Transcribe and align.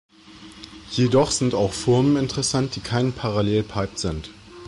Jedoch 0.89 1.29
sind 1.29 1.53
auch 1.53 1.73
Formen 1.73 2.15
interessant, 2.17 2.75
die 2.75 2.79
kein 2.79 3.13
Parallelepiped 3.13 3.99
sind. 3.99 4.31